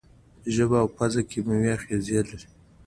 [0.55, 2.47] ژبه او پزه کیمیاوي آخذې لري.